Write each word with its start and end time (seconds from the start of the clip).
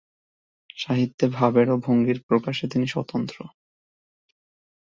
সাহিত্যে 0.77 1.25
ভাবের 1.29 1.67
ও 1.69 1.77
ভঙ্গির 1.77 2.19
প্রকাশে 2.27 2.65
তিনি 2.67 2.85
স্বতন্ত্র। 2.87 3.37